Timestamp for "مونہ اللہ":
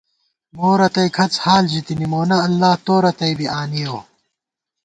2.11-2.73